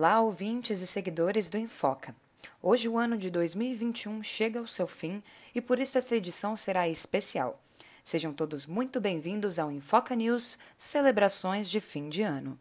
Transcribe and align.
Olá, 0.00 0.18
ouvintes 0.22 0.80
e 0.80 0.86
seguidores 0.86 1.50
do 1.50 1.58
Enfoca. 1.58 2.16
Hoje 2.62 2.88
o 2.88 2.96
ano 2.96 3.18
de 3.18 3.28
2021 3.28 4.22
chega 4.22 4.58
ao 4.58 4.66
seu 4.66 4.86
fim 4.86 5.22
e 5.54 5.60
por 5.60 5.78
isso 5.78 5.98
essa 5.98 6.16
edição 6.16 6.56
será 6.56 6.88
especial. 6.88 7.60
Sejam 8.02 8.32
todos 8.32 8.64
muito 8.64 8.98
bem-vindos 8.98 9.58
ao 9.58 9.70
Enfoca 9.70 10.16
News 10.16 10.58
Celebrações 10.78 11.68
de 11.68 11.82
Fim 11.82 12.08
de 12.08 12.22
Ano. 12.22 12.58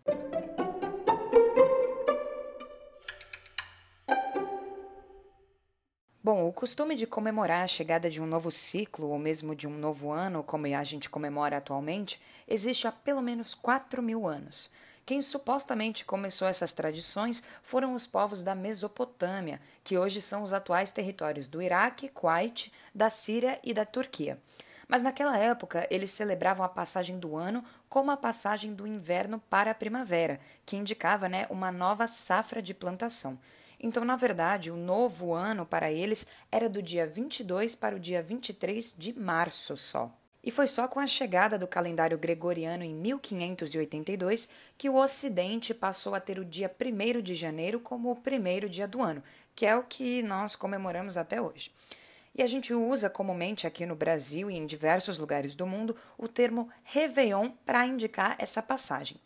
Bom, 6.21 6.45
o 6.45 6.51
costume 6.51 6.93
de 6.93 7.07
comemorar 7.07 7.63
a 7.63 7.67
chegada 7.67 8.09
de 8.09 8.21
um 8.21 8.25
novo 8.25 8.51
ciclo 8.51 9.07
ou 9.07 9.17
mesmo 9.17 9.55
de 9.55 9.65
um 9.65 9.77
novo 9.77 10.11
ano, 10.11 10.43
como 10.43 10.67
a 10.67 10.83
gente 10.83 11.09
comemora 11.09 11.55
atualmente, 11.55 12.21
existe 12.45 12.85
há 12.85 12.91
pelo 12.91 13.21
menos 13.21 13.53
4 13.53 14.03
mil 14.03 14.27
anos. 14.27 14.69
Quem 15.09 15.21
supostamente 15.21 16.05
começou 16.05 16.47
essas 16.47 16.71
tradições 16.71 17.41
foram 17.63 17.95
os 17.95 18.05
povos 18.05 18.43
da 18.43 18.53
Mesopotâmia, 18.53 19.59
que 19.83 19.97
hoje 19.97 20.21
são 20.21 20.43
os 20.43 20.53
atuais 20.53 20.91
territórios 20.91 21.47
do 21.47 21.63
Iraque, 21.63 22.09
Kuwait, 22.09 22.71
da 22.93 23.09
Síria 23.09 23.59
e 23.63 23.73
da 23.73 23.85
Turquia. 23.85 24.39
Mas 24.87 25.01
naquela 25.01 25.35
época 25.35 25.87
eles 25.89 26.11
celebravam 26.11 26.63
a 26.63 26.69
passagem 26.69 27.17
do 27.17 27.35
ano 27.35 27.65
como 27.89 28.11
a 28.11 28.17
passagem 28.17 28.75
do 28.75 28.85
inverno 28.85 29.41
para 29.49 29.71
a 29.71 29.73
primavera, 29.73 30.39
que 30.63 30.77
indicava 30.77 31.27
né, 31.27 31.47
uma 31.49 31.71
nova 31.71 32.05
safra 32.05 32.61
de 32.61 32.75
plantação. 32.75 33.39
Então, 33.79 34.05
na 34.05 34.15
verdade, 34.15 34.69
o 34.69 34.77
novo 34.77 35.33
ano 35.33 35.65
para 35.65 35.91
eles 35.91 36.27
era 36.51 36.69
do 36.69 36.83
dia 36.83 37.07
22 37.07 37.75
para 37.75 37.95
o 37.95 37.99
dia 37.99 38.21
23 38.21 38.93
de 38.95 39.19
março 39.19 39.75
só. 39.75 40.18
E 40.43 40.51
foi 40.51 40.67
só 40.67 40.87
com 40.87 40.99
a 40.99 41.07
chegada 41.07 41.57
do 41.57 41.67
calendário 41.67 42.17
gregoriano 42.17 42.83
em 42.83 42.93
1582 42.93 44.47
que 44.77 44.89
o 44.89 44.95
Ocidente 44.95 45.73
passou 45.73 46.15
a 46.15 46.19
ter 46.19 46.39
o 46.39 46.45
dia 46.45 46.73
1 46.79 47.21
de 47.21 47.35
janeiro 47.35 47.79
como 47.79 48.09
o 48.09 48.15
primeiro 48.15 48.69
dia 48.69 48.87
do 48.87 49.01
ano, 49.01 49.21
que 49.53 49.65
é 49.65 49.75
o 49.75 49.83
que 49.83 50.23
nós 50.23 50.55
comemoramos 50.55 51.17
até 51.17 51.41
hoje. 51.41 51.71
E 52.33 52.41
a 52.41 52.47
gente 52.47 52.73
usa 52.73 53.09
comumente 53.09 53.67
aqui 53.67 53.85
no 53.85 53.95
Brasil 53.95 54.49
e 54.49 54.55
em 54.55 54.65
diversos 54.65 55.17
lugares 55.17 55.55
do 55.55 55.67
mundo 55.67 55.95
o 56.17 56.27
termo 56.27 56.69
Réveillon 56.83 57.49
para 57.65 57.85
indicar 57.85 58.37
essa 58.39 58.61
passagem. 58.61 59.17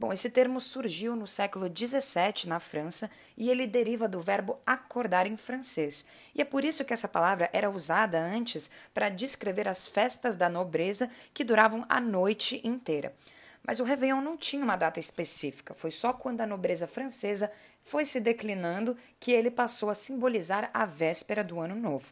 Bom, 0.00 0.14
esse 0.14 0.30
termo 0.30 0.62
surgiu 0.62 1.14
no 1.14 1.26
século 1.26 1.66
XVII 1.66 2.48
na 2.48 2.58
França 2.58 3.10
e 3.36 3.50
ele 3.50 3.66
deriva 3.66 4.08
do 4.08 4.18
verbo 4.18 4.58
acordar 4.64 5.26
em 5.26 5.36
francês. 5.36 6.06
E 6.34 6.40
é 6.40 6.44
por 6.46 6.64
isso 6.64 6.86
que 6.86 6.94
essa 6.94 7.06
palavra 7.06 7.50
era 7.52 7.68
usada 7.68 8.18
antes 8.18 8.70
para 8.94 9.10
descrever 9.10 9.68
as 9.68 9.86
festas 9.86 10.36
da 10.36 10.48
nobreza 10.48 11.10
que 11.34 11.44
duravam 11.44 11.84
a 11.86 12.00
noite 12.00 12.66
inteira. 12.66 13.14
Mas 13.62 13.78
o 13.78 13.84
Réveillon 13.84 14.22
não 14.22 14.38
tinha 14.38 14.64
uma 14.64 14.74
data 14.74 14.98
específica, 14.98 15.74
foi 15.74 15.90
só 15.90 16.14
quando 16.14 16.40
a 16.40 16.46
nobreza 16.46 16.86
francesa 16.86 17.52
foi 17.82 18.06
se 18.06 18.20
declinando 18.20 18.96
que 19.20 19.32
ele 19.32 19.50
passou 19.50 19.90
a 19.90 19.94
simbolizar 19.94 20.70
a 20.72 20.86
véspera 20.86 21.44
do 21.44 21.60
Ano 21.60 21.74
Novo. 21.74 22.10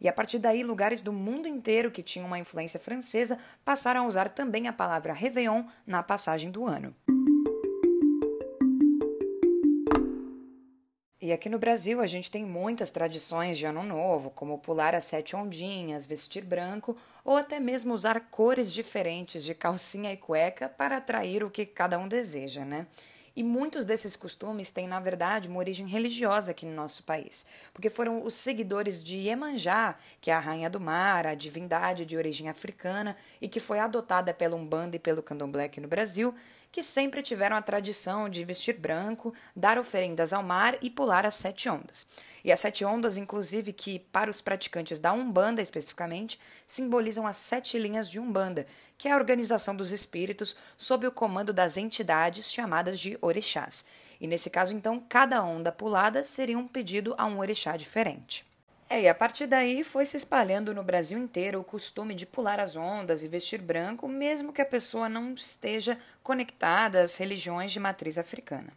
E 0.00 0.08
a 0.08 0.12
partir 0.12 0.38
daí, 0.38 0.62
lugares 0.62 1.02
do 1.02 1.12
mundo 1.12 1.46
inteiro 1.46 1.90
que 1.90 2.02
tinham 2.02 2.26
uma 2.26 2.38
influência 2.38 2.80
francesa 2.80 3.38
passaram 3.62 4.04
a 4.04 4.06
usar 4.06 4.30
também 4.30 4.68
a 4.68 4.72
palavra 4.72 5.12
Réveillon 5.12 5.64
na 5.86 6.02
passagem 6.02 6.50
do 6.50 6.64
ano. 6.64 6.96
E 11.26 11.32
aqui 11.32 11.48
no 11.48 11.58
Brasil 11.58 12.00
a 12.00 12.06
gente 12.06 12.30
tem 12.30 12.46
muitas 12.46 12.92
tradições 12.92 13.58
de 13.58 13.66
ano 13.66 13.82
novo, 13.82 14.30
como 14.30 14.58
pular 14.58 14.94
as 14.94 15.06
sete 15.06 15.34
ondinhas, 15.34 16.06
vestir 16.06 16.44
branco 16.44 16.96
ou 17.24 17.36
até 17.36 17.58
mesmo 17.58 17.92
usar 17.92 18.28
cores 18.30 18.72
diferentes 18.72 19.42
de 19.42 19.52
calcinha 19.52 20.12
e 20.12 20.16
cueca 20.16 20.68
para 20.68 20.98
atrair 20.98 21.42
o 21.42 21.50
que 21.50 21.66
cada 21.66 21.98
um 21.98 22.06
deseja, 22.06 22.64
né? 22.64 22.86
E 23.34 23.42
muitos 23.42 23.84
desses 23.84 24.14
costumes 24.14 24.70
têm, 24.70 24.86
na 24.86 25.00
verdade, 25.00 25.48
uma 25.48 25.58
origem 25.58 25.88
religiosa 25.88 26.52
aqui 26.52 26.64
no 26.64 26.76
nosso 26.76 27.02
país, 27.02 27.44
porque 27.74 27.90
foram 27.90 28.24
os 28.24 28.34
seguidores 28.34 29.02
de 29.02 29.16
Iemanjá, 29.16 29.96
que 30.20 30.30
é 30.30 30.34
a 30.34 30.38
rainha 30.38 30.70
do 30.70 30.78
mar, 30.78 31.26
a 31.26 31.34
divindade 31.34 32.06
de 32.06 32.16
origem 32.16 32.48
africana 32.48 33.16
e 33.40 33.48
que 33.48 33.58
foi 33.58 33.80
adotada 33.80 34.32
pela 34.32 34.54
Umbanda 34.54 34.94
e 34.94 35.00
pelo 35.00 35.24
Candomblé 35.24 35.64
aqui 35.64 35.80
no 35.80 35.88
Brasil, 35.88 36.32
que 36.76 36.82
sempre 36.82 37.22
tiveram 37.22 37.56
a 37.56 37.62
tradição 37.62 38.28
de 38.28 38.44
vestir 38.44 38.74
branco, 38.78 39.32
dar 39.56 39.78
oferendas 39.78 40.34
ao 40.34 40.42
mar 40.42 40.76
e 40.82 40.90
pular 40.90 41.24
as 41.24 41.34
sete 41.34 41.70
ondas. 41.70 42.06
E 42.44 42.52
as 42.52 42.60
sete 42.60 42.84
ondas, 42.84 43.16
inclusive, 43.16 43.72
que 43.72 43.98
para 43.98 44.28
os 44.28 44.42
praticantes 44.42 45.00
da 45.00 45.10
Umbanda 45.10 45.62
especificamente, 45.62 46.38
simbolizam 46.66 47.26
as 47.26 47.38
sete 47.38 47.78
linhas 47.78 48.10
de 48.10 48.20
Umbanda, 48.20 48.66
que 48.98 49.08
é 49.08 49.12
a 49.12 49.16
organização 49.16 49.74
dos 49.74 49.90
espíritos 49.90 50.54
sob 50.76 51.06
o 51.06 51.10
comando 51.10 51.50
das 51.50 51.78
entidades 51.78 52.52
chamadas 52.52 53.00
de 53.00 53.16
orixás. 53.22 53.86
E 54.20 54.26
nesse 54.26 54.50
caso, 54.50 54.74
então, 54.74 55.00
cada 55.00 55.42
onda 55.42 55.72
pulada 55.72 56.24
seria 56.24 56.58
um 56.58 56.68
pedido 56.68 57.14
a 57.16 57.24
um 57.24 57.38
orixá 57.38 57.74
diferente. 57.78 58.44
É, 58.88 59.00
e 59.02 59.08
a 59.08 59.14
partir 59.14 59.48
daí 59.48 59.82
foi 59.82 60.06
se 60.06 60.16
espalhando 60.16 60.72
no 60.72 60.82
Brasil 60.82 61.18
inteiro 61.18 61.60
o 61.60 61.64
costume 61.64 62.14
de 62.14 62.24
pular 62.24 62.60
as 62.60 62.76
ondas 62.76 63.24
e 63.24 63.28
vestir 63.28 63.60
branco, 63.60 64.06
mesmo 64.06 64.52
que 64.52 64.62
a 64.62 64.66
pessoa 64.66 65.08
não 65.08 65.34
esteja 65.34 65.98
conectada 66.22 67.02
às 67.02 67.16
religiões 67.16 67.72
de 67.72 67.80
matriz 67.80 68.16
africana. 68.16 68.72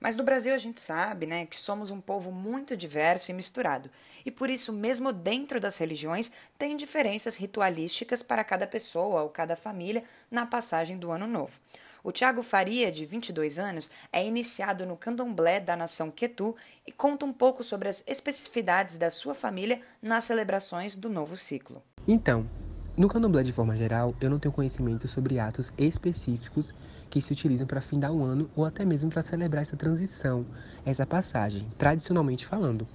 Mas 0.00 0.16
no 0.16 0.24
Brasil 0.24 0.52
a 0.52 0.58
gente 0.58 0.80
sabe 0.80 1.24
né, 1.24 1.46
que 1.46 1.56
somos 1.56 1.88
um 1.88 2.00
povo 2.00 2.32
muito 2.32 2.76
diverso 2.76 3.30
e 3.30 3.34
misturado, 3.34 3.88
e 4.26 4.30
por 4.30 4.50
isso, 4.50 4.72
mesmo 4.72 5.12
dentro 5.12 5.60
das 5.60 5.76
religiões, 5.76 6.32
tem 6.58 6.76
diferenças 6.76 7.36
ritualísticas 7.36 8.24
para 8.24 8.42
cada 8.42 8.66
pessoa 8.66 9.22
ou 9.22 9.28
cada 9.28 9.54
família 9.54 10.02
na 10.30 10.44
passagem 10.44 10.98
do 10.98 11.12
Ano 11.12 11.28
Novo. 11.28 11.60
O 12.06 12.12
Tiago 12.12 12.42
Faria, 12.42 12.92
de 12.92 13.06
22 13.06 13.58
anos, 13.58 13.90
é 14.12 14.26
iniciado 14.26 14.84
no 14.84 14.94
candomblé 14.94 15.58
da 15.58 15.74
nação 15.74 16.10
Quetu 16.10 16.54
e 16.86 16.92
conta 16.92 17.24
um 17.24 17.32
pouco 17.32 17.64
sobre 17.64 17.88
as 17.88 18.04
especificidades 18.06 18.98
da 18.98 19.08
sua 19.08 19.34
família 19.34 19.80
nas 20.02 20.24
celebrações 20.24 20.94
do 20.94 21.08
novo 21.08 21.34
ciclo. 21.34 21.82
Então, 22.06 22.46
no 22.94 23.08
candomblé 23.08 23.42
de 23.42 23.54
forma 23.54 23.74
geral, 23.74 24.14
eu 24.20 24.28
não 24.28 24.38
tenho 24.38 24.52
conhecimento 24.52 25.08
sobre 25.08 25.38
atos 25.38 25.72
específicos 25.78 26.74
que 27.08 27.22
se 27.22 27.32
utilizam 27.32 27.66
para 27.66 27.80
findar 27.80 28.12
o 28.12 28.22
ano 28.22 28.50
ou 28.54 28.66
até 28.66 28.84
mesmo 28.84 29.08
para 29.08 29.22
celebrar 29.22 29.62
essa 29.62 29.74
transição, 29.74 30.44
essa 30.84 31.06
passagem, 31.06 31.66
tradicionalmente 31.78 32.44
falando. 32.44 32.86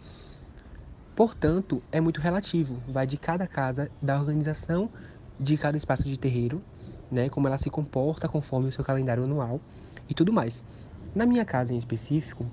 Portanto, 1.15 1.81
é 1.91 1.99
muito 1.99 2.21
relativo, 2.21 2.79
vai 2.87 3.07
de 3.07 3.17
cada 3.17 3.47
casa, 3.47 3.89
da 3.99 4.19
organização 4.19 4.87
de 5.39 5.57
cada 5.57 5.79
espaço 5.79 6.03
de 6.03 6.15
terreiro 6.15 6.61
né, 7.11 7.29
como 7.29 7.47
ela 7.47 7.57
se 7.57 7.69
comporta 7.69 8.27
conforme 8.27 8.67
o 8.67 8.71
seu 8.71 8.83
calendário 8.83 9.23
anual 9.23 9.59
e 10.07 10.13
tudo 10.13 10.31
mais. 10.31 10.63
Na 11.15 11.25
minha 11.25 11.45
casa 11.45 11.73
em 11.73 11.77
específico, 11.77 12.45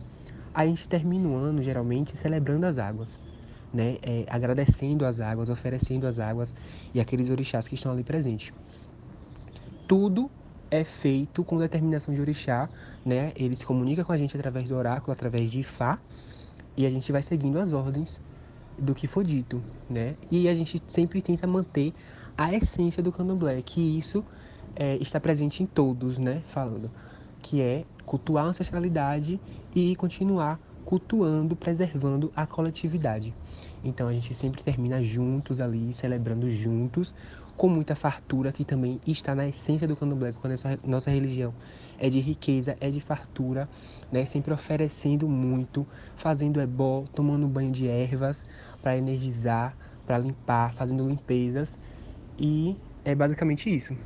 a 0.54 0.64
gente 0.64 0.88
termina 0.88 1.28
o 1.28 1.36
ano 1.36 1.62
geralmente 1.62 2.16
celebrando 2.16 2.66
as 2.66 2.78
águas, 2.78 3.20
né, 3.72 3.98
é, 4.02 4.24
agradecendo 4.28 5.04
as 5.04 5.20
águas, 5.20 5.50
oferecendo 5.50 6.06
as 6.06 6.18
águas 6.18 6.54
e 6.94 7.00
aqueles 7.00 7.28
orixás 7.30 7.68
que 7.68 7.74
estão 7.74 7.92
ali 7.92 8.02
presentes. 8.02 8.52
Tudo 9.86 10.30
é 10.70 10.82
feito 10.82 11.44
com 11.44 11.58
determinação 11.58 12.12
de 12.12 12.20
orixá, 12.20 12.68
né? 13.04 13.32
Ele 13.36 13.54
se 13.54 13.64
comunica 13.64 14.04
com 14.04 14.12
a 14.12 14.16
gente 14.16 14.36
através 14.36 14.68
do 14.68 14.74
oráculo, 14.74 15.12
através 15.12 15.50
de 15.50 15.60
Ifá, 15.60 15.98
e 16.76 16.84
a 16.84 16.90
gente 16.90 17.10
vai 17.12 17.22
seguindo 17.22 17.58
as 17.58 17.72
ordens 17.72 18.20
do 18.78 18.94
que 18.94 19.06
for 19.06 19.24
dito, 19.24 19.62
né? 19.88 20.16
E 20.30 20.48
a 20.48 20.54
gente 20.54 20.82
sempre 20.88 21.22
tenta 21.22 21.46
manter 21.46 21.94
a 22.36 22.52
essência 22.54 23.02
do 23.02 23.12
candomblé, 23.12 23.62
que 23.62 23.80
isso 23.80 24.24
é, 24.76 24.96
está 24.96 25.18
presente 25.18 25.62
em 25.62 25.66
todos, 25.66 26.18
né? 26.18 26.42
Falando 26.46 26.90
que 27.42 27.60
é 27.60 27.84
cultuar 28.04 28.44
a 28.44 28.48
ancestralidade 28.48 29.40
e 29.74 29.96
continuar 29.96 30.60
cultuando, 30.84 31.56
preservando 31.56 32.30
a 32.34 32.46
coletividade. 32.46 33.34
Então 33.82 34.08
a 34.08 34.12
gente 34.12 34.32
sempre 34.34 34.62
termina 34.62 35.02
juntos 35.02 35.60
ali, 35.60 35.92
celebrando 35.92 36.50
juntos, 36.50 37.14
com 37.56 37.68
muita 37.68 37.96
fartura, 37.96 38.52
que 38.52 38.64
também 38.64 39.00
está 39.06 39.34
na 39.34 39.48
essência 39.48 39.88
do 39.88 39.96
candomblé, 39.96 40.32
porque 40.32 40.46
a 40.46 40.78
nossa, 40.86 41.10
religião 41.10 41.54
é 41.98 42.10
de 42.10 42.20
riqueza, 42.20 42.76
é 42.80 42.90
de 42.90 43.00
fartura, 43.00 43.68
né? 44.12 44.26
sempre 44.26 44.52
oferecendo 44.52 45.26
muito, 45.26 45.86
fazendo 46.16 46.60
ebó, 46.60 47.04
tomando 47.14 47.48
banho 47.48 47.72
de 47.72 47.88
ervas 47.88 48.44
para 48.82 48.96
energizar, 48.96 49.76
para 50.06 50.18
limpar, 50.18 50.72
fazendo 50.74 51.08
limpezas. 51.08 51.78
E 52.38 52.76
é 53.04 53.14
basicamente 53.14 53.74
isso. 53.74 53.96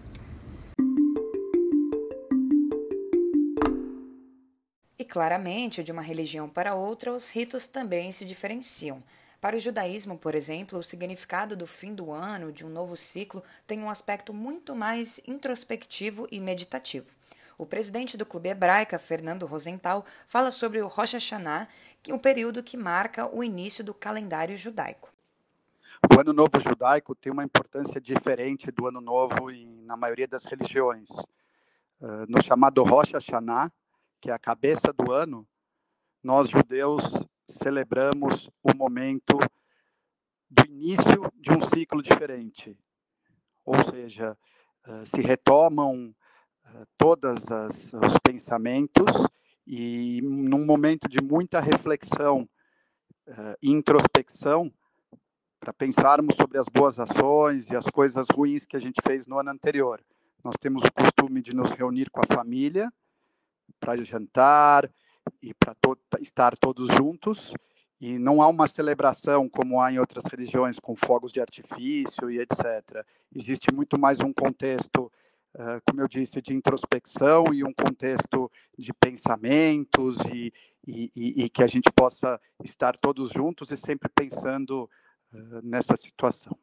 Claramente, 5.10 5.82
de 5.82 5.90
uma 5.90 6.00
religião 6.00 6.48
para 6.48 6.74
outra, 6.74 7.12
os 7.12 7.28
ritos 7.28 7.66
também 7.66 8.12
se 8.12 8.24
diferenciam. 8.24 9.02
Para 9.40 9.56
o 9.56 9.58
judaísmo, 9.58 10.16
por 10.16 10.34
exemplo, 10.34 10.78
o 10.78 10.82
significado 10.84 11.56
do 11.56 11.66
fim 11.66 11.94
do 11.94 12.12
ano, 12.12 12.52
de 12.52 12.64
um 12.64 12.68
novo 12.68 12.96
ciclo, 12.96 13.42
tem 13.66 13.80
um 13.80 13.90
aspecto 13.90 14.32
muito 14.32 14.76
mais 14.76 15.20
introspectivo 15.26 16.28
e 16.30 16.38
meditativo. 16.38 17.08
O 17.58 17.66
presidente 17.66 18.16
do 18.16 18.24
Clube 18.24 18.50
Hebraica, 18.50 18.98
Fernando 18.98 19.46
Rosenthal, 19.46 20.04
fala 20.26 20.52
sobre 20.52 20.80
o 20.80 20.86
Rosh 20.86 21.14
Hashanah, 21.14 21.68
é 22.08 22.14
o 22.14 22.18
período 22.18 22.62
que 22.62 22.76
marca 22.76 23.34
o 23.34 23.42
início 23.42 23.82
do 23.82 23.92
calendário 23.92 24.56
judaico. 24.56 25.10
O 26.10 26.20
Ano 26.20 26.32
Novo 26.32 26.58
judaico 26.58 27.14
tem 27.14 27.32
uma 27.32 27.44
importância 27.44 28.00
diferente 28.00 28.70
do 28.70 28.86
Ano 28.86 29.00
Novo 29.00 29.50
em, 29.50 29.66
na 29.84 29.96
maioria 29.96 30.28
das 30.28 30.44
religiões. 30.44 31.10
Uh, 32.00 32.24
no 32.28 32.42
chamado 32.42 32.82
Rosh 32.82 33.12
Hashanah, 33.12 33.70
que 34.20 34.30
é 34.30 34.32
a 34.32 34.38
cabeça 34.38 34.92
do 34.92 35.12
ano, 35.12 35.46
nós 36.22 36.50
judeus 36.50 37.14
celebramos 37.48 38.50
o 38.62 38.74
momento 38.76 39.38
do 40.50 40.64
início 40.66 41.32
de 41.34 41.52
um 41.52 41.60
ciclo 41.60 42.02
diferente. 42.02 42.78
Ou 43.64 43.82
seja, 43.82 44.36
uh, 44.86 45.06
se 45.06 45.22
retomam 45.22 46.14
uh, 46.64 46.86
todos 46.98 47.46
os 47.50 48.18
pensamentos 48.22 49.26
e 49.66 50.20
num 50.22 50.64
momento 50.66 51.08
de 51.08 51.22
muita 51.22 51.60
reflexão 51.60 52.48
uh, 53.28 53.56
introspecção, 53.62 54.72
para 55.58 55.72
pensarmos 55.74 56.36
sobre 56.36 56.58
as 56.58 56.66
boas 56.68 56.98
ações 56.98 57.70
e 57.70 57.76
as 57.76 57.84
coisas 57.86 58.26
ruins 58.32 58.64
que 58.64 58.76
a 58.76 58.80
gente 58.80 59.00
fez 59.06 59.26
no 59.26 59.38
ano 59.38 59.50
anterior. 59.50 60.02
Nós 60.42 60.56
temos 60.58 60.82
o 60.82 60.92
costume 60.92 61.42
de 61.42 61.54
nos 61.54 61.72
reunir 61.72 62.10
com 62.10 62.20
a 62.20 62.34
família 62.34 62.90
para 63.80 64.02
jantar 64.04 64.90
e 65.42 65.54
para 65.54 65.74
to 65.74 65.98
estar 66.20 66.56
todos 66.56 66.88
juntos. 66.88 67.52
E 68.00 68.18
não 68.18 68.40
há 68.40 68.48
uma 68.48 68.66
celebração 68.66 69.48
como 69.48 69.80
há 69.80 69.92
em 69.92 69.98
outras 69.98 70.24
religiões, 70.24 70.78
com 70.78 70.94
fogos 70.94 71.32
de 71.32 71.40
artifício 71.40 72.30
e 72.30 72.38
etc. 72.38 73.04
Existe 73.34 73.72
muito 73.74 73.98
mais 73.98 74.20
um 74.20 74.32
contexto, 74.32 75.12
como 75.86 76.00
eu 76.00 76.08
disse, 76.08 76.40
de 76.40 76.54
introspecção 76.54 77.52
e 77.52 77.62
um 77.62 77.74
contexto 77.74 78.50
de 78.78 78.94
pensamentos 78.94 80.16
e, 80.32 80.50
e, 80.86 81.10
e, 81.14 81.44
e 81.44 81.50
que 81.50 81.62
a 81.62 81.66
gente 81.66 81.90
possa 81.94 82.40
estar 82.64 82.96
todos 82.96 83.32
juntos 83.32 83.70
e 83.70 83.76
sempre 83.76 84.08
pensando 84.08 84.88
nessa 85.62 85.94
situação. 85.96 86.56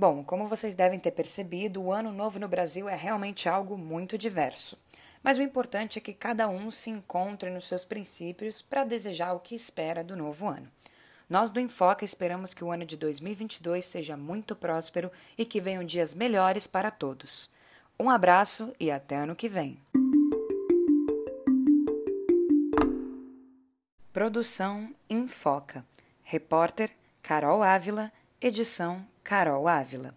Bom, 0.00 0.24
como 0.24 0.48
vocês 0.48 0.74
devem 0.74 0.98
ter 0.98 1.10
percebido, 1.10 1.82
o 1.82 1.92
Ano 1.92 2.10
Novo 2.10 2.38
no 2.38 2.48
Brasil 2.48 2.88
é 2.88 2.96
realmente 2.96 3.50
algo 3.50 3.76
muito 3.76 4.16
diverso. 4.16 4.78
Mas 5.22 5.36
o 5.36 5.42
importante 5.42 5.98
é 5.98 6.00
que 6.00 6.14
cada 6.14 6.48
um 6.48 6.70
se 6.70 6.88
encontre 6.88 7.50
nos 7.50 7.68
seus 7.68 7.84
princípios 7.84 8.62
para 8.62 8.82
desejar 8.82 9.34
o 9.34 9.40
que 9.40 9.54
espera 9.54 10.02
do 10.02 10.16
novo 10.16 10.48
ano. 10.48 10.66
Nós 11.28 11.52
do 11.52 11.60
Enfoca 11.60 12.02
esperamos 12.02 12.54
que 12.54 12.64
o 12.64 12.70
ano 12.70 12.86
de 12.86 12.96
2022 12.96 13.84
seja 13.84 14.16
muito 14.16 14.56
próspero 14.56 15.12
e 15.36 15.44
que 15.44 15.60
venham 15.60 15.84
dias 15.84 16.14
melhores 16.14 16.66
para 16.66 16.90
todos. 16.90 17.50
Um 17.98 18.08
abraço 18.08 18.74
e 18.80 18.90
até 18.90 19.16
ano 19.16 19.36
que 19.36 19.50
vem. 19.50 19.78
Produção 24.14 24.94
Enfoca. 25.10 25.84
Repórter 26.22 26.90
Carol 27.22 27.62
Ávila. 27.62 28.10
Edição 28.40 29.06
Carol 29.30 29.68
Ávila. 29.68 30.12